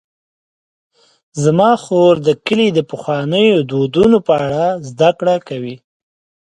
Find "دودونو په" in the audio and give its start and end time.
3.69-4.33